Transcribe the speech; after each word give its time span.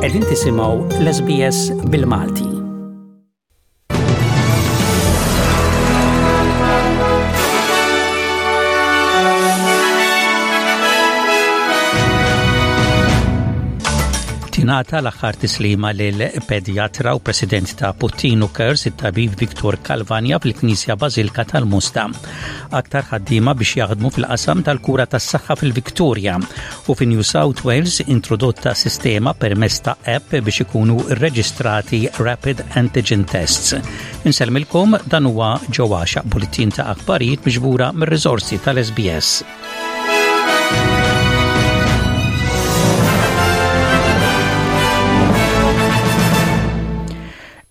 Qegħdin 0.00 0.22
tisimgħu 0.30 1.02
l-SBS 1.02 1.76
bil-Malti. 1.94 2.49
ġurnata 14.70 15.00
l-aħħar 15.02 15.36
tislima 15.42 15.88
l 15.90 16.26
pedjatra 16.46 17.10
u 17.18 17.22
president 17.26 17.72
ta' 17.74 17.88
Puttino 17.98 18.46
Kers 18.54 18.84
il 18.86 18.94
tabib 18.94 19.32
Viktor 19.34 19.76
Kalvania 19.82 20.38
fil-Knisja 20.40 20.94
Bazilka 20.94 21.42
tal-Musta. 21.50 22.04
Aktar 22.78 23.08
ħaddiema 23.10 23.56
biex 23.58 23.80
jaħdmu 23.80 24.12
fil-qasam 24.14 24.62
tal-kura 24.62 25.08
tas-saħħa 25.10 25.56
fil 25.58 25.74
viktoria 25.74 26.36
u 26.86 26.94
fin 27.02 27.10
New 27.10 27.26
South 27.26 27.64
Wales 27.66 27.98
introdotta 28.06 28.74
sistema 28.78 29.34
permess 29.34 29.82
ta' 29.88 29.96
app 30.14 30.38
biex 30.38 30.62
ikunu 30.68 31.02
reġistrati 31.18 32.04
rapid 32.22 32.62
antigen 32.78 33.26
tests. 33.26 33.74
Inselmilkom 34.22 35.00
dan 35.10 35.26
huwa 35.34 35.56
ġewwa 35.66 36.04
bulletin 36.30 36.70
ta' 36.78 36.86
akbarijiet 36.94 37.42
miġbura 37.50 37.90
mir-riżorsi 37.98 38.62
tal-SBS. 38.62 39.40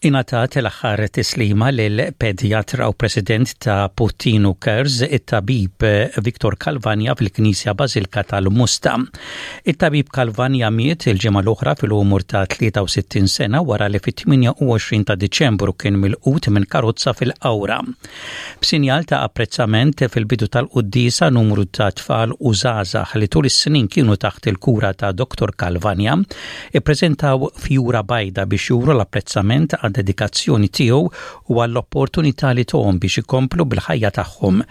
Inata 0.08 0.46
tal 0.48 0.64
axħar 0.70 1.02
tislima 1.12 1.74
l-pedjatra 1.74 2.86
u 2.88 2.94
president 2.96 3.52
ta' 3.60 3.90
Putinu 3.92 4.54
Kers, 4.64 5.02
it-tabib 5.04 5.84
Viktor 6.24 6.56
Kalvania 6.56 7.12
fil-Knisja 7.20 7.74
Bazilka 7.76 8.24
tal-Musta. 8.30 8.94
It-tabib 9.68 10.08
Kalvania 10.16 10.70
miet 10.72 11.04
il 11.12 11.20
ġemal 11.20 11.44
l-oħra 11.50 11.74
fil-umur 11.82 12.24
ta' 12.32 12.46
63 12.48 13.28
sena 13.28 13.60
wara 13.60 13.90
li 13.92 14.00
fit-28 14.00 15.04
ta' 15.10 15.18
Deċembru 15.20 15.76
kien 15.76 16.00
mil-qut 16.00 16.48
minn 16.56 16.64
karozza 16.72 17.12
fil-awra. 17.20 17.82
B'sinjal 18.64 19.04
ta' 19.12 19.22
apprezzament 19.28 20.00
fil-bidu 20.16 20.48
tal 20.56 20.72
uddisa 20.80 21.28
numru 21.36 21.68
ta' 21.76 21.90
tfal 22.00 22.38
u 22.40 22.54
zazax 22.56 23.18
li 23.20 23.28
tul 23.28 23.52
is-snin 23.52 23.92
kienu 23.92 24.16
taħt 24.16 24.48
il-kura 24.54 24.96
ta' 24.96 25.12
Dr. 25.12 25.52
i 26.00 26.80
ippreżentaw 26.80 27.52
fjura 27.68 28.06
bajda 28.16 28.48
biex 28.48 28.72
juru 28.72 28.96
l-apprezzament 28.96 29.76
għad-dedikazzjoni 29.90 30.70
tiegħu 30.70 31.08
u 31.52 31.60
għall-opportunità 31.64 32.52
li 32.56 32.66
tohom 32.70 33.00
biex 33.02 33.22
ikomplu 33.24 33.66
bil-ħajja 33.72 34.12
tagħhom. 34.20 34.62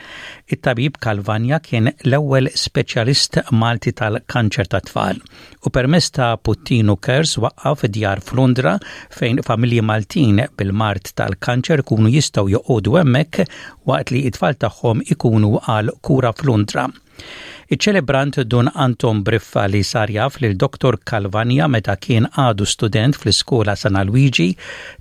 It-tabib 0.54 0.98
Kalvanja 1.02 1.58
kien 1.64 1.90
l-ewwel 2.06 2.50
speċjalist 2.54 3.40
Malti 3.58 3.92
tal-kanċer 3.98 4.70
ta' 4.72 4.80
tfal 4.86 5.18
u 5.66 5.72
permess 5.74 6.12
ta' 6.14 6.30
Puttino 6.38 6.96
Kers 6.96 7.36
waqqaf 7.42 7.84
djar 7.94 8.22
f'Londra 8.22 8.76
fejn 9.12 9.42
familji 9.46 9.82
Maltin 9.82 10.42
bil-mart 10.58 11.12
tal-kanċer 11.18 11.82
kunu 11.88 12.12
jistgħu 12.14 12.48
joqogħdu 12.56 12.98
hemmhekk 13.00 13.48
waqt 13.90 14.14
li 14.14 14.24
it-tfal 14.30 14.56
tagħhom 14.64 15.02
ikunu 15.16 15.56
għal 15.66 15.92
kura 16.02 16.34
f'Londra. 16.36 16.88
Iċ-ċelebrant 17.68 18.38
dun 18.48 18.70
Anton 18.80 19.18
Briffa 19.26 19.66
li 19.68 19.82
sar 19.84 20.08
jaf 20.08 20.38
lil 20.40 20.54
doktor 20.56 20.96
Kalvania 21.04 21.66
meta 21.68 21.98
kien 22.00 22.24
għadu 22.24 22.64
student 22.64 23.18
fl-iskola 23.20 23.74
Sana 23.76 24.06
Luigi 24.08 24.46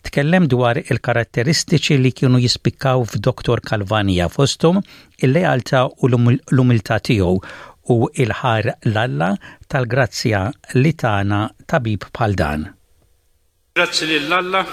tkellem 0.04 0.50
dwar 0.52 0.76
il-karatteristiċi 0.82 1.96
li 2.02 2.12
kienu 2.12 2.42
jispikkaw 2.44 3.06
f'Doktor 3.08 3.64
Kalvania 3.64 4.28
fostum 4.28 4.82
il 5.24 5.32
lealtà 5.32 5.86
u 5.88 6.12
l-umiltà 6.12 7.00
tiegħu 7.08 7.32
u 7.96 8.02
il-ħar 8.12 8.74
l-alla 8.92 9.32
tal-grazzja 9.72 10.44
li 10.82 10.92
tana 10.92 11.46
tabib 11.66 12.10
bħal 12.12 12.36
dan. 12.36 12.68
Grazzi 13.80 14.12
lill-Alla 14.12 14.66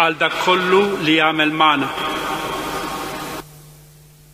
għal 0.00 0.18
dak 0.18 0.40
kollu 0.42 0.82
li 1.06 1.14
jagħmel 1.22 1.54
mana 1.54 1.98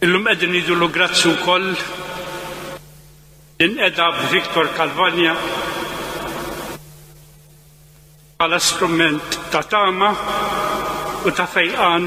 Illum 0.07 0.29
edin 0.31 0.53
idullu 0.55 0.87
grazzu 0.95 1.33
koll 1.45 1.65
din 3.59 3.73
edha 3.87 4.05
Viktor 4.33 4.69
Kalvania 4.77 5.33
għala 8.39 8.61
strument 8.71 9.39
ta' 9.51 9.65
tama 9.73 10.13
u 11.27 11.33
ta' 11.41 11.49
fejqan 11.57 12.07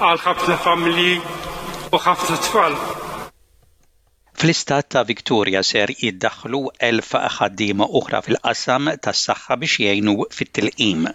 għal 0.00 0.22
ħafna 0.28 0.56
familji 0.64 1.16
u 1.92 2.00
ħafna 2.06 2.38
tfal. 2.46 2.78
Fl-istat 4.42 4.88
ta' 4.92 5.00
Victoria 5.08 5.60
ser 5.66 5.90
jiddaħlu 5.98 6.58
elf 6.86 7.14
ħaddiema 7.36 7.86
oħra 8.00 8.18
fil-qasam 8.26 8.90
tas-saħħa 9.06 9.56
biex 9.62 9.84
jgħinu 9.84 10.14
fit-tilqim. 10.38 11.06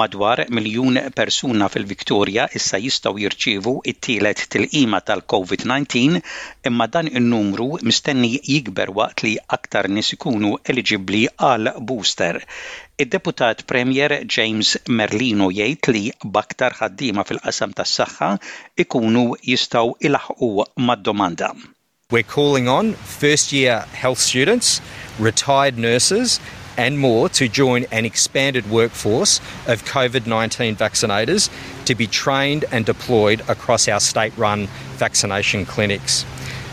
Madwar 0.00 0.42
miljun 0.58 0.98
persuna 1.20 1.68
fil-Victoria 1.72 2.44
issa 2.60 2.80
jistgħu 2.82 3.22
jirċievu 3.22 3.74
it-tielet 3.94 4.44
tilqima 4.56 5.00
tal-COVID-19 5.12 6.20
imma 6.72 6.88
dan 6.98 7.08
in-numru 7.22 7.70
mistenni 7.88 8.32
jikber 8.50 8.92
waqt 9.00 9.24
li 9.26 9.32
aktar 9.58 9.88
nis 9.94 10.12
ikunu 10.18 10.52
eligibbli 10.74 11.22
għal 11.38 11.72
booster. 11.92 12.42
Id-deputat 13.06 13.64
Premier 13.72 14.18
James 14.36 14.74
Merlino 15.00 15.48
jgħid 15.56 15.92
li 15.96 16.04
baktar 16.38 16.76
ħaddiema 16.84 17.24
fil-qasam 17.32 17.72
tas-saħħa 17.80 18.30
ikunu 18.88 19.24
jistgħu 19.48 19.98
ilaħqu 20.10 20.54
mad-domanda. 20.84 21.54
We're 22.10 22.24
calling 22.24 22.66
on 22.68 22.94
first 22.94 23.52
year 23.52 23.82
health 23.92 24.18
students, 24.18 24.80
retired 25.20 25.78
nurses, 25.78 26.40
and 26.76 26.98
more 26.98 27.28
to 27.30 27.48
join 27.48 27.86
an 27.92 28.04
expanded 28.04 28.68
workforce 28.68 29.38
of 29.68 29.84
COVID 29.84 30.26
19 30.26 30.74
vaccinators 30.74 31.48
to 31.84 31.94
be 31.94 32.08
trained 32.08 32.64
and 32.72 32.84
deployed 32.84 33.42
across 33.48 33.86
our 33.86 34.00
state 34.00 34.32
run 34.36 34.66
vaccination 34.96 35.64
clinics. 35.64 36.24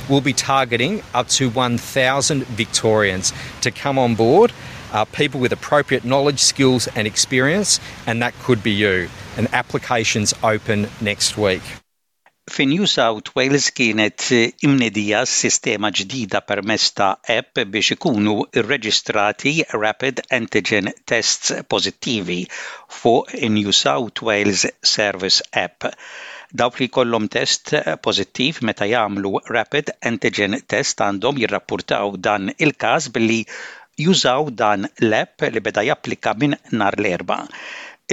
We'll 0.10 0.22
be 0.22 0.34
targeting 0.34 1.04
up 1.14 1.28
to 1.30 1.50
1,000 1.52 2.44
Victorians 2.48 3.32
to 3.62 3.70
come 3.70 4.00
on 4.00 4.16
board, 4.16 4.52
uh, 4.92 5.06
people 5.06 5.40
with 5.40 5.54
appropriate 5.54 6.04
knowledge, 6.04 6.40
skills, 6.40 6.88
and 6.96 7.06
experience, 7.06 7.80
and 8.08 8.24
that 8.24 8.34
could 8.40 8.64
be 8.64 8.72
you. 8.72 9.08
And 9.38 9.54
applications 9.54 10.34
open 10.44 10.90
next 11.00 11.38
week. 11.38 11.62
Fi 12.48 12.64
New 12.66 12.86
South 12.90 13.30
Wales 13.36 13.66
kienet 13.76 14.24
eh, 14.32 14.44
imnedija 14.66 15.26
sistema 15.28 15.90
ġdida 15.98 16.40
permezz 16.48 16.86
ta' 16.96 17.10
app 17.34 17.60
biex 17.74 17.90
ikunu 17.98 18.36
irreġistrati 18.62 19.52
rapid 19.82 20.22
antigen 20.38 20.88
tests 21.12 21.52
pozittivi 21.74 22.38
fuq 23.00 23.36
New 23.58 23.76
South 23.82 24.24
Wales 24.30 24.64
Service 24.94 25.44
App. 25.64 25.90
Dawk 26.64 26.80
li 26.80 26.88
kollom 27.00 27.28
test 27.36 27.74
pozittiv 28.08 28.64
meta 28.70 28.88
jagħmlu 28.94 29.34
rapid 29.58 29.92
antigen 30.14 30.56
test 30.76 31.04
għandhom 31.08 31.44
jirrapportaw 31.44 32.16
dan 32.30 32.48
il-każ 32.56 33.12
billi 33.20 33.42
jużaw 34.06 34.48
dan 34.64 34.88
l-app 35.10 35.50
li 35.52 35.66
beda 35.68 35.84
japplika 35.92 36.34
minn 36.40 36.56
nar 36.72 36.96
l-erba'. 37.02 37.44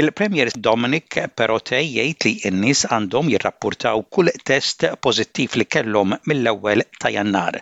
Il-Premier 0.03 0.49
Dominic 0.65 1.17
Perotej 1.41 1.85
jgħid 1.91 2.25
li 2.27 2.33
n-nies 2.49 2.81
għandhom 2.97 3.29
jirrappurtaw 3.33 4.01
kull 4.17 4.33
test 4.51 4.87
pożittiv 5.07 5.55
li 5.63 5.67
kellhom 5.77 6.15
mill-ewwel 6.33 6.83
ta' 7.05 7.13
Jannar 7.19 7.59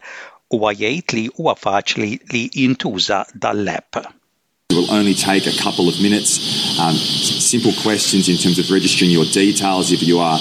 huwa 0.55 0.73
jgħid 0.81 1.17
li 1.19 1.27
huwa 1.43 1.57
faċli 1.67 2.11
li 2.37 2.43
jintuża 2.63 3.21
dal-app. 3.45 4.01
It 4.73 4.77
will 4.81 4.91
only 5.05 5.13
take 5.13 5.47
a 5.47 5.53
couple 5.65 5.87
of 5.91 6.01
minutes. 6.01 6.33
Um, 6.81 6.97
simple 6.97 7.75
questions 7.87 8.31
in 8.33 8.39
terms 8.43 8.59
of 8.59 8.71
registering 8.71 9.11
your 9.11 9.27
details 9.27 9.93
if 9.93 10.01
you 10.11 10.17
are 10.31 10.39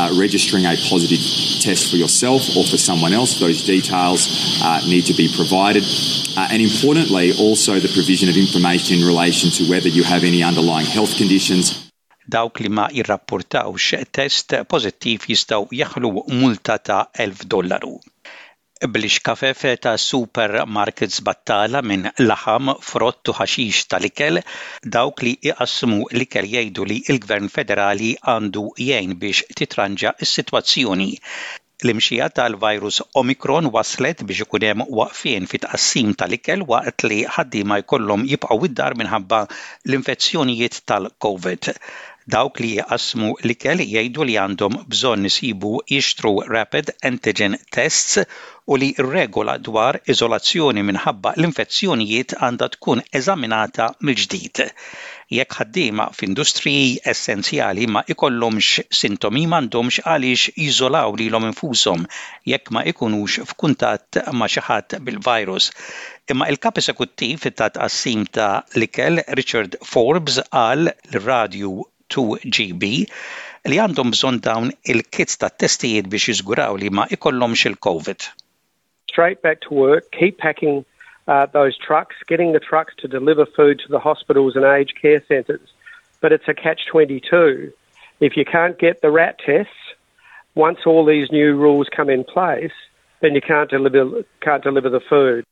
uh, 0.00 0.08
registering 0.24 0.64
a 0.64 0.74
positive 0.92 1.20
test 1.66 1.90
for 1.90 1.96
yourself 1.98 2.40
or 2.56 2.64
for 2.64 2.78
someone 2.88 3.12
else. 3.12 3.38
Those 3.46 3.60
details 3.74 4.20
uh, 4.64 4.80
need 4.86 5.04
to 5.12 5.16
be 5.22 5.28
provided. 5.36 5.84
Uh, 6.34 6.48
and 6.52 6.62
importantly, 6.62 7.26
also 7.46 7.72
the 7.78 7.92
provision 7.92 8.30
of 8.32 8.36
information 8.38 9.00
in 9.00 9.04
relation 9.04 9.50
to 9.58 9.68
whether 9.68 9.90
you 9.96 10.02
have 10.02 10.24
any 10.24 10.42
underlying 10.42 10.86
health 10.96 11.12
conditions. 11.22 11.64
dawk 12.36 12.54
li 12.60 12.68
ma 12.70 12.84
jirrapportawx 12.96 13.92
test 14.16 14.56
pożittiv 14.72 15.26
jistgħu 15.28 15.68
jaħlu 15.80 16.08
multa 16.40 16.78
ta' 16.88 17.02
1000 17.20 17.44
dollaru. 17.52 17.98
Blixkafef 18.92 19.60
ta' 19.80 19.96
supermarkets 19.96 21.20
battala 21.26 21.80
minn 21.90 22.08
laħam, 22.28 22.70
frottu 22.88 23.32
ħaxix 23.38 23.88
tal-ikel, 23.94 24.40
dawk 24.96 25.22
li 25.24 25.32
iqassmu 25.50 26.08
l-ikel 26.12 26.50
jgħidu 26.50 26.86
li 26.90 26.98
il-Gvern 27.14 27.48
Federali 27.56 28.10
għandu 28.34 28.66
jgħin 28.86 29.14
biex 29.22 29.46
titranġa 29.60 30.12
s-sitwazzjoni 30.28 31.10
l-imxija 31.84 32.28
tal-virus 32.36 33.00
Omicron 33.20 33.70
waslet 33.74 34.22
biex 34.28 34.44
ikun 34.46 34.68
hemm 34.68 34.86
waqfien 35.00 35.48
fit-qassim 35.50 36.12
tal-ikel 36.20 36.66
waqt 36.72 37.08
li 37.08 37.22
ħaddiema 37.38 37.80
jkollhom 37.86 38.28
jibqgħu 38.34 38.68
id-dar 38.68 38.98
minħabba 39.00 39.46
l-infezzjonijiet 39.48 40.82
tal-COVID. 40.92 41.74
Dawk 42.32 42.56
li 42.64 42.68
jaqsmu 42.76 43.26
l-ikel 43.46 43.80
jgħidu 43.84 44.24
li 44.28 44.34
għandhom 44.42 44.76
bżonn 44.92 45.26
nisibu 45.26 45.72
jixtru 45.94 46.30
rapid 46.54 46.92
antigen 47.08 47.56
tests 47.76 48.16
u 48.72 48.78
li 48.80 48.88
regola 49.16 49.56
dwar 49.66 49.98
iżolazzjoni 50.14 50.84
minħabba 50.90 51.34
l-infezzjonijiet 51.36 52.32
għandha 52.40 52.68
tkun 52.78 53.02
eżaminata 53.20 53.90
mill-ġdid. 54.00 54.62
Jekk 55.40 55.58
ħaddiema 55.58 56.06
f'industriji 56.16 56.96
essenzjali 57.12 57.84
ma 57.96 58.04
ikollhomx 58.14 58.86
sintomi 59.02 59.44
m'għandhomx 59.50 60.06
għaliex 60.08 60.56
jiżolaw 60.64 61.12
lilhom 61.20 61.50
infushom 61.52 62.08
jekk 62.54 62.72
ma 62.78 62.86
ikunux 62.94 63.36
f'kuntatt 63.52 64.22
ma' 64.40 64.48
xi 64.56 64.64
ħadd 64.70 65.02
bil-virus. 65.10 65.68
Imma 66.32 66.48
il-kap 66.54 66.80
esekuttiv 66.80 67.50
ta' 67.52 67.68
tqassim 67.76 68.24
ta' 68.38 68.54
likel 68.80 69.20
Richard 69.40 69.76
Forbes 69.92 70.40
għal 70.48 70.88
l-radju 70.94 71.76
2GB 72.12 72.90
li 73.72 73.78
għandhom 73.80 74.10
dawn 74.44 74.70
il-kits 74.92 75.38
ta' 75.40 75.48
testijiet 75.50 76.08
biex 76.12 76.28
jiżguraw 76.30 76.76
li 76.78 76.90
ma 76.92 77.06
il-COVID. 77.14 78.20
Straight 79.12 79.40
back 79.42 79.60
to 79.62 79.72
work, 79.74 80.10
keep 80.12 80.38
packing 80.38 80.84
uh, 81.28 81.46
those 81.46 81.76
trucks, 81.78 82.16
getting 82.26 82.52
the 82.52 82.60
trucks 82.60 82.94
to 82.98 83.08
deliver 83.08 83.46
food 83.46 83.78
to 83.80 83.88
the 83.88 83.98
hospitals 84.00 84.56
and 84.56 84.64
aged 84.64 85.00
care 85.00 85.22
centres. 85.28 85.68
But 86.20 86.32
it's 86.32 86.48
a 86.48 86.54
catch 86.54 86.86
22. 86.90 87.72
If 88.20 88.36
you 88.36 88.44
can't 88.44 88.78
get 88.78 89.00
the 89.00 89.10
rat 89.10 89.38
tests, 89.44 89.72
once 90.54 90.80
all 90.86 91.04
these 91.04 91.32
new 91.32 91.56
rules 91.56 91.88
come 91.88 92.10
in 92.10 92.24
place, 92.24 92.72
then 93.20 93.34
you 93.34 93.40
can't 93.40 93.70
deliver, 93.70 94.24
can't 94.40 94.62
deliver 94.62 94.88
the 94.90 95.00
food. 95.00 95.44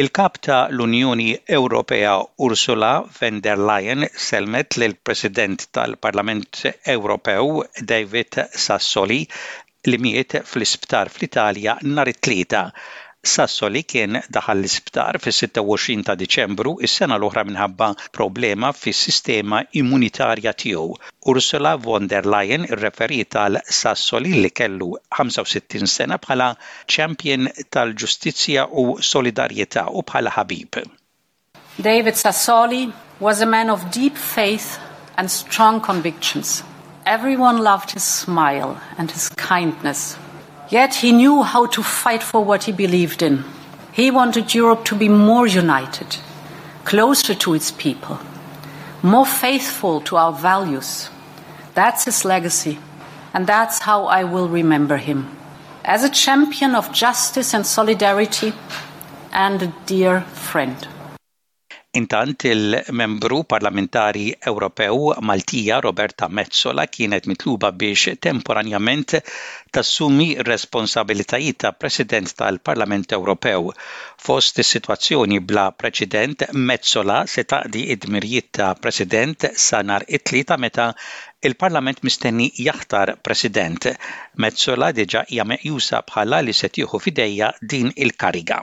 Il-Kap 0.00 0.36
ta' 0.38 0.68
l-Unjoni 0.70 1.40
Ewropea 1.44 2.12
Ursula 2.46 2.90
von 3.18 3.40
der 3.40 3.56
Leyen 3.58 4.06
selmet 4.26 4.76
l 4.78 4.94
president 5.02 5.64
tal-Parlament 5.72 6.60
Ewropew 6.94 7.58
David 7.92 8.38
Sassoli 8.66 9.18
li 9.90 9.98
miet 10.04 10.38
fl-isptar 10.52 11.10
fl-Italja 11.16 11.74
nhar 11.94 12.12
it-tlieta 12.14 12.62
Sassoli 13.26 13.82
kien 13.82 14.20
daħal 14.30 14.58
l-isptar 14.62 15.16
fis-26 15.18 16.04
ta' 16.06 16.14
Diċembru 16.20 16.76
is-sena 16.86 17.16
l-oħra 17.18 17.42
minħabba 17.48 17.88
problema 18.14 18.70
fis-sistema 18.72 19.62
immunitarja 19.80 20.52
tiegħu. 20.62 20.94
Ursula 21.32 21.72
von 21.82 22.06
der 22.06 22.22
Leyen 22.24 22.64
irreferit 22.68 23.28
tal 23.34 23.58
Sassoli 23.66 24.36
li 24.38 24.50
kellu 24.50 24.92
65 25.16 25.90
sena 25.90 26.20
bħala 26.22 26.52
champion 26.86 27.48
tal-ġustizzja 27.70 28.68
u 28.70 28.86
solidarjetà 29.02 29.88
u 29.98 30.02
bħala 30.06 30.34
ħabib. 30.38 30.78
David 31.82 32.14
Sassoli 32.14 32.86
was 33.20 33.40
a 33.42 33.46
man 33.46 33.68
of 33.70 33.88
deep 33.90 34.16
faith 34.16 34.78
and 35.16 35.28
strong 35.28 35.80
convictions. 35.80 36.62
Everyone 37.04 37.58
loved 37.58 37.90
his 37.90 38.04
smile 38.04 38.76
and 38.96 39.10
his 39.10 39.28
kindness 39.30 40.16
Yet 40.70 40.96
he 40.96 41.12
knew 41.12 41.42
how 41.44 41.64
to 41.66 41.82
fight 41.82 42.22
for 42.22 42.44
what 42.44 42.64
he 42.64 42.72
believed 42.72 43.22
in. 43.22 43.44
He 43.90 44.10
wanted 44.10 44.54
Europe 44.54 44.84
to 44.86 44.94
be 44.94 45.08
more 45.08 45.46
united, 45.46 46.18
closer 46.84 47.34
to 47.36 47.54
its 47.54 47.70
people, 47.70 48.20
more 49.02 49.24
faithful 49.24 50.02
to 50.02 50.16
our 50.18 50.32
values. 50.32 51.08
That's 51.72 52.04
his 52.04 52.22
legacy, 52.26 52.78
and 53.32 53.46
that's 53.46 53.78
how 53.80 54.04
I 54.08 54.24
will 54.24 54.48
remember 54.48 54.98
him 54.98 55.36
as 55.86 56.04
a 56.04 56.10
champion 56.10 56.74
of 56.74 56.92
justice 56.92 57.54
and 57.54 57.64
solidarity, 57.66 58.52
and 59.32 59.62
a 59.62 59.72
dear 59.86 60.20
friend. 60.34 60.86
Intant 61.96 62.44
il-Membru 62.44 63.44
Parlamentari 63.46 64.36
Ewropew 64.38 65.14
Maltija 65.22 65.78
Roberta 65.80 66.26
Mezzola 66.28 66.84
kienet 66.96 67.24
mitluba 67.30 67.70
biex 67.82 68.12
temporanjament 68.26 69.14
tassumi 69.76 70.26
responsabilitajiet 70.50 71.56
ta' 71.62 71.72
President 71.72 72.34
tal-Parlament 72.36 73.08
Ewropew. 73.18 73.72
Fost 74.26 74.58
is-sitwazzjoni 74.58 75.40
bla 75.48 75.64
President 75.72 76.44
Mezzola 76.68 77.18
se 77.26 77.46
taqdi 77.54 77.86
id-dmirijiet 77.96 78.50
ta' 78.60 78.74
President 78.74 79.48
sanar 79.68 80.04
it-tlieta 80.08 80.58
meta 80.66 80.90
il-Parlament 81.48 82.04
mistenni 82.10 82.50
jaħtar 82.68 83.14
President. 83.30 83.88
Mezzola 84.36 84.92
diġa 85.00 85.24
hija 85.32 85.48
meqjusa 85.54 86.02
bħala 86.12 86.42
li 86.44 86.56
se 86.60 86.68
fideja 86.76 87.04
fidejja 87.08 87.50
din 87.74 87.94
il-kariga. 87.96 88.60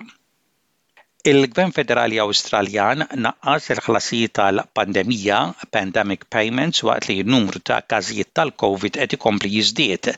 Il-Gvern 1.30 1.72
Federali 1.78 2.18
Awstraljan 2.24 3.00
naqqas 3.26 3.70
il-ħlasijiet 3.76 4.34
tal-pandemija, 4.40 5.40
pandemic 5.78 6.28
payments, 6.38 6.84
waqt 6.90 7.10
li 7.10 7.18
n-numru 7.24 7.64
ta' 7.70 7.82
każijiet 7.96 8.34
tal-COVID 8.42 9.02
qed 9.02 9.18
ikompli 9.20 9.52
jiżdied. 9.58 10.14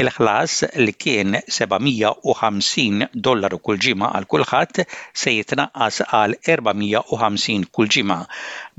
Il-ħlas 0.00 0.52
li 0.86 0.92
kien 1.04 1.34
750 1.54 3.08
dollaru 3.26 3.58
kull 3.66 3.80
ġima 3.86 4.06
għal 4.16 4.24
kulħadd 4.34 4.78
se 5.22 5.34
jitnaqqas 5.34 5.98
għal 6.18 6.36
450 6.48 7.68
kull 7.76 7.90
ġima. 7.96 8.16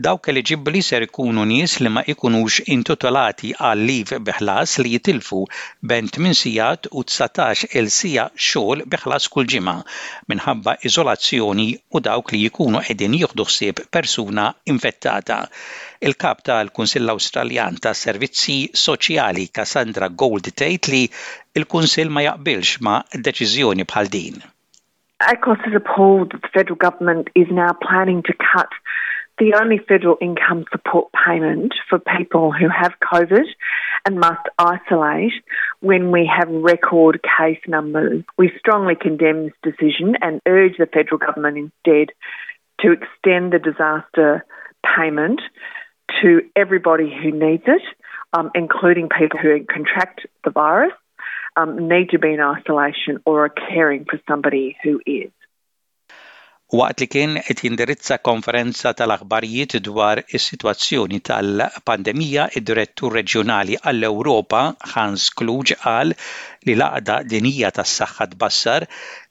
Dawk 0.08 0.30
li 0.34 0.82
ser 0.88 1.06
ikunu 1.06 1.44
nies 1.46 1.76
li 1.86 1.90
ma 1.94 2.02
ikunux 2.10 2.58
intitolati 2.66 3.52
għal 3.54 3.86
liv 3.92 4.16
biħlas 4.32 4.74
li 4.82 4.96
jitilfu 4.96 5.44
bent 5.94 6.18
minn 6.18 6.34
sijat 6.34 6.90
u 6.92 7.04
19 7.06 7.78
il 7.78 7.92
sija 8.00 8.26
xogħol 8.34 8.82
biħlas 8.96 9.30
kull 9.36 9.46
ġima 9.54 9.78
minħabba 10.34 10.80
iżolazzjoni 10.90 11.70
u 11.94 12.02
dawk 12.10 12.34
li 12.34 12.42
jikunu 12.48 12.82
qegħdin 12.88 13.20
jieħdu 13.22 13.48
ħsieb 13.52 13.86
persuna 13.94 14.50
infettata. 14.66 15.44
il-kap 16.08 16.42
tal-Kunsill 16.48 17.08
Awstraljan 17.14 17.78
ta 17.84 17.94
Servizzi 17.96 18.56
Soċjali 18.76 19.46
Cassandra 19.56 20.10
Gold 20.22 20.50
tgħid 20.60 20.88
li 20.92 21.06
il-Kunsill 21.56 22.10
ma 22.12 22.26
jaqbilx 22.26 22.82
ma' 22.84 23.04
deċiżjoni 23.28 23.86
bħal 23.88 24.10
din. 24.16 24.42
appalled 25.24 25.64
that 25.64 26.32
the 26.44 26.50
federal 26.58 26.76
government 26.76 27.30
is 27.42 27.48
now 27.52 27.72
planning 27.88 28.22
to 28.22 28.34
cut 28.52 28.68
the 29.40 29.54
only 29.60 29.78
federal 29.92 30.18
income 30.20 30.66
support 30.74 31.08
payment 31.26 31.74
for 31.90 31.98
people 32.18 32.52
who 32.52 32.68
have 32.68 32.94
COVID 33.12 33.48
and 34.06 34.20
must 34.20 34.46
isolate 34.60 35.32
when 35.80 36.12
we 36.12 36.24
have 36.38 36.50
record 36.50 37.22
case 37.36 37.62
numbers. 37.68 38.24
We 38.38 38.52
strongly 38.60 38.96
condemn 38.96 39.40
this 39.46 39.56
decision 39.70 40.18
and 40.22 40.42
urge 40.46 40.76
the 40.78 40.86
federal 40.98 41.18
government 41.26 41.56
instead 41.66 42.08
to 42.82 42.92
extend 42.92 43.54
the 43.54 43.60
disaster 43.60 44.44
payment 44.96 45.40
to 46.22 46.42
everybody 46.64 47.10
who 47.12 47.30
needs 47.32 47.64
it, 47.66 47.82
um, 48.36 48.52
including 48.56 49.10
people 49.10 49.40
who 49.40 49.52
contract 49.66 50.18
the 50.44 50.52
virus, 50.52 50.94
um, 51.58 51.88
need 51.90 52.10
to 52.12 52.20
be 52.20 52.34
in 52.34 52.40
isolation 52.42 53.14
or 53.26 53.46
are 53.46 53.50
caring 53.72 54.06
for 54.06 54.18
somebody 54.30 54.78
who 54.84 55.00
is. 55.06 55.32
Waqt 56.80 57.02
li 57.04 57.08
kien 57.14 57.34
qed 57.48 57.60
jindirizza 57.68 58.16
konferenza 58.28 58.92
tal-aħbarijiet 58.98 59.76
dwar 59.86 60.24
is-sitwazzjoni 60.38 61.20
tal-pandemija, 61.30 62.48
id-direttur 62.58 63.14
reġjonali 63.20 63.78
għall-Ewropa 63.84 64.64
Hans 64.96 65.28
Kluge 65.38 65.78
qal 65.84 66.16
li 66.68 66.76
laqda 66.80 67.16
dinija 67.32 67.70
tas-saħħa 67.78 68.26
tbassar 68.34 68.86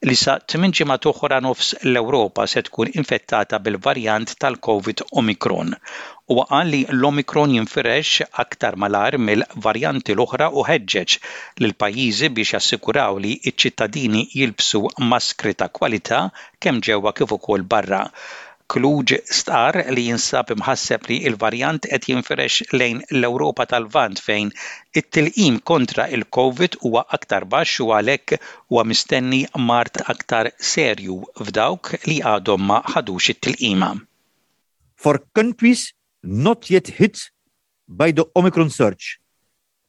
li 0.09 0.17
sa 0.23 0.35
tmien 0.43 0.61
minġima 0.73 0.97
oħra 1.11 1.39
nofs 1.45 1.73
l-Ewropa 1.93 2.45
se 2.53 2.63
tkun 2.67 2.93
infettata 3.01 3.61
bil-varjant 3.69 4.35
tal-COVID 4.45 5.03
Omicron 5.23 5.73
u 6.33 6.39
għan 6.45 6.71
li 6.73 6.83
l-Omikron 6.99 7.57
jinfirex 7.57 8.27
aktar 8.45 8.77
malar 8.85 9.17
mill-varjanti 9.29 10.17
l-oħra 10.17 10.51
u 10.61 10.65
ħeġġeġ 10.69 11.17
l-pajizi 11.67 12.33
biex 12.39 12.57
jassikuraw 12.59 13.19
li 13.25 13.35
iċ-ċittadini 13.41 14.27
jilbsu 14.37 14.85
maskri 15.13 15.57
ta' 15.63 15.73
kwalità 15.81 16.23
kemm 16.61 16.85
ġewwa 16.89 17.17
kif 17.19 17.35
ukoll 17.39 17.65
barra. 17.75 18.07
Kluġ 18.71 19.19
Star 19.27 19.77
li 19.93 20.07
jinsab 20.11 20.51
imħasseb 20.55 21.07
li 21.11 21.17
l-varjant 21.31 21.87
qed 21.91 22.07
jinferex 22.11 22.63
lejn 22.79 23.03
l-Ewropa 23.11 23.67
tal-Vant 23.69 24.23
fejn 24.23 24.53
it-tilqim 24.99 25.59
kontra 25.71 26.07
il-COVID 26.17 26.79
huwa 26.85 27.03
aktar 27.17 27.45
baxx 27.53 27.83
u 27.85 27.91
għalhekk 27.97 28.37
huwa 28.73 28.85
mistenni 28.89 29.43
mart 29.69 30.01
aktar 30.15 30.51
serju 30.73 31.19
f'dawk 31.45 31.95
li 32.09 32.21
għadhom 32.23 32.67
ma 32.71 32.81
ħadux 32.95 33.31
it-tilqima. 33.35 33.91
For 34.97 35.19
countries 35.35 35.91
not 36.23 36.71
yet 36.71 36.89
hit 37.01 37.29
by 37.89 38.11
the 38.13 38.25
Omicron 38.37 38.71
surge, 38.71 39.19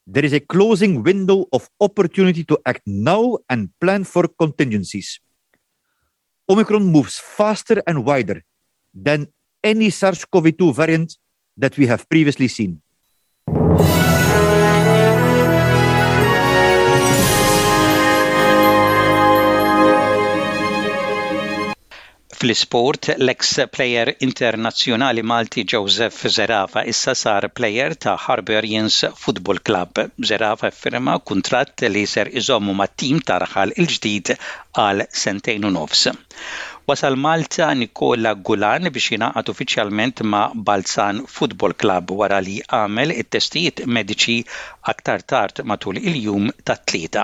there 0.08 0.26
is 0.26 0.34
a 0.34 0.42
closing 0.42 1.04
window 1.04 1.46
of 1.54 1.70
opportunity 1.80 2.44
to 2.46 2.60
act 2.66 2.82
now 2.88 3.38
and 3.50 3.70
plan 3.80 4.04
for 4.04 4.28
contingencies. 4.28 5.20
Omicron 6.50 6.84
moves 6.86 7.18
faster 7.20 7.82
and 7.88 8.04
wider 8.04 8.44
than 8.94 9.28
any 9.64 9.90
SARS-CoV-2 9.90 10.74
variant 10.76 11.18
that 11.58 11.78
we 11.78 11.88
have 11.88 12.08
previously 12.10 12.48
seen. 12.48 12.82
Fl-isport, 22.44 23.08
l-ex-plejer 23.24 24.10
internazzjonali 24.26 25.22
Malti 25.30 25.62
Joseph 25.74 26.26
Zerafa 26.36 26.82
issa 26.92 27.14
sar 27.16 27.46
plejer 27.60 27.94
ta' 28.06 28.18
Harberians 28.24 28.98
Football 29.22 29.62
Club. 29.70 30.02
Zerafa 30.32 30.72
firma 30.80 31.14
kuntratt 31.30 31.86
li 31.94 32.04
ser 32.14 32.28
iżommu 32.42 32.76
ma' 32.82 32.88
tim 33.04 33.22
tarħal 33.32 33.72
il-ġdid 33.80 34.34
għal 34.76 35.06
sentejn 35.22 35.70
u 35.70 35.72
nofs. 35.78 36.02
Wasal 36.92 37.16
Malta 37.28 37.70
Nikola 37.82 38.34
Gulan 38.50 38.92
biex 38.92 39.14
jinaqat 39.16 39.54
uffiċjalment 39.54 40.26
ma' 40.34 40.50
Balzan 40.68 41.24
Football 41.38 41.78
Club 41.86 42.12
wara 42.24 42.42
li 42.44 42.58
għamel 42.66 43.16
it-testijiet 43.24 43.86
mediċi 44.00 44.38
aktar 44.96 45.24
tard 45.34 45.64
matul 45.74 46.02
il-jum 46.04 46.52
ta' 46.68 46.76
tlieta. 46.84 47.24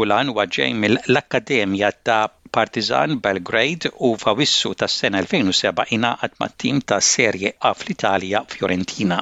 Gulan 0.00 0.32
waġġej 0.40 0.72
mill-Akkademja 0.80 1.92
ta' 2.08 2.22
Partizan 2.56 3.20
Belgrade 3.20 3.88
u 4.06 4.14
fawissu 4.22 4.70
tas-sena 4.80 5.20
2007 5.26 5.84
ingħaqad 5.96 6.36
mat-tim 6.42 6.78
ta' 6.92 6.96
serje 7.08 7.50
A 7.60 7.72
fl-Italja 7.80 8.40
Fiorentina 8.54 9.18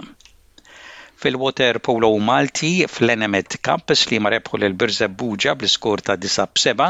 fil-Water 1.24 1.80
Polo 1.88 2.10
Malti 2.28 2.70
fl-Enemet 2.86 3.56
Campus 3.68 4.04
li 4.12 4.20
ma 4.22 4.30
rebħu 4.36 4.60
l 4.60 4.70
birze 4.82 5.10
Buġa 5.22 5.56
bl 5.58 5.72
skur 5.74 6.04
ta' 6.10 6.16
9-7 6.28 6.88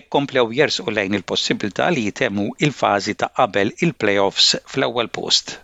ek 0.00 0.06
komplew 0.18 0.54
u 0.86 0.96
lejn 0.98 1.18
il 1.18 1.26
possibilta 1.34 1.90
li 1.96 2.06
jitemu 2.10 2.46
il-fazi 2.68 3.18
ta' 3.22 3.32
qabel 3.40 3.74
il-playoffs 3.82 4.54
fl-ewwel 4.74 5.10
post. 5.18 5.56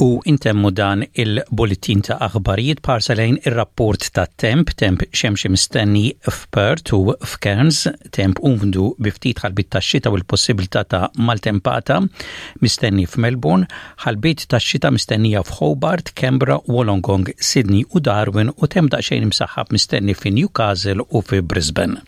U 0.00 0.20
intemmu 0.30 0.70
dan 0.78 1.00
il-bulletin 1.18 2.04
ta' 2.06 2.18
aħbarijiet 2.22 2.84
parsalejn 2.86 3.40
ir-rapport 3.50 4.04
ta' 4.14 4.28
temp, 4.38 4.70
temp 4.78 5.02
xemxim 5.10 5.56
stenni 5.58 6.12
f'Pert 6.22 6.92
u 6.94 7.00
f'Kerns, 7.26 7.80
temp 8.14 8.38
umdu 8.46 8.92
biftit 9.02 9.42
ħalbit 9.42 9.72
ta' 9.74 9.82
xita 9.82 10.12
u 10.14 10.18
l-possibilità 10.20 10.84
ta' 10.86 11.08
maltempata 11.18 11.98
mistenni 12.62 13.08
f'Melbourne, 13.10 13.66
ħalbit 14.04 14.46
ta' 14.52 14.62
xita 14.62 14.92
mistennija 14.94 15.42
f'Hobart, 15.42 16.14
Canberra, 16.14 16.60
Wollongong, 16.70 17.34
Sydney 17.42 17.82
u 17.90 17.98
Darwin 17.98 18.54
u 18.54 18.70
temp 18.70 18.94
da' 18.94 19.02
xejn 19.02 19.26
imsaħħab 19.32 19.74
mistenni 19.74 20.14
f'Newcastle 20.14 21.08
u 21.10 21.24
f'Brisbane. 21.26 22.04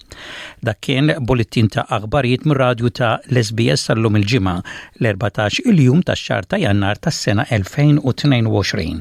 Dak 0.67 0.79
kien 0.87 1.09
bullettin 1.29 1.71
ta' 1.73 1.85
aħbarijiet 1.97 2.43
mir-radju 2.50 2.90
ta' 2.99 3.12
l-SBS 3.33 3.87
sal-lum 3.88 4.19
il-ġimgħa 4.21 4.55
l-14 5.00 5.71
il-jum 5.73 6.02
tax 6.05 6.25
xar 6.26 6.50
ta' 6.50 6.61
Jannar 6.61 7.00
tas-sena 7.00 7.47
2022. 7.57 9.00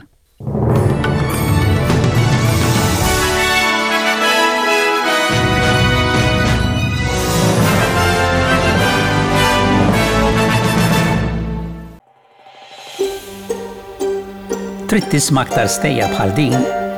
Trittis 14.89 15.27
maktar 15.37 15.67
steja 15.69 16.07
stejja 16.07 16.13
bħal 16.15 16.31
din 16.39 16.78